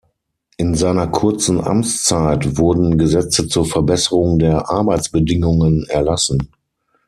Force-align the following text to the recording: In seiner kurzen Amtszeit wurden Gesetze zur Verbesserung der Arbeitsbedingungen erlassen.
In 0.57 0.73
seiner 0.73 1.05
kurzen 1.05 1.61
Amtszeit 1.63 2.57
wurden 2.57 2.97
Gesetze 2.97 3.47
zur 3.47 3.67
Verbesserung 3.67 4.39
der 4.39 4.67
Arbeitsbedingungen 4.67 5.85
erlassen. 5.89 6.49